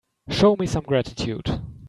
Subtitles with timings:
[0.31, 1.61] Show me some gratitude.